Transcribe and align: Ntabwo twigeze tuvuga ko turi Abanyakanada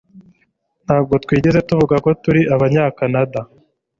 Ntabwo 0.85 1.13
twigeze 1.23 1.59
tuvuga 1.69 1.95
ko 2.05 2.09
turi 2.23 2.41
Abanyakanada 2.55 3.39